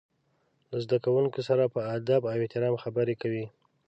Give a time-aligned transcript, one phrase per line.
[0.69, 3.45] له زده کوونکو سره په ادب او احترام خبرې کوي.